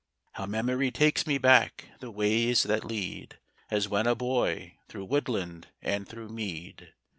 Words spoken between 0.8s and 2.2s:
takes me back the